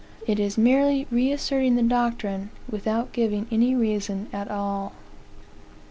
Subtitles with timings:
[0.25, 4.93] It is merely reasserting the doctrine, without giving any reason at all.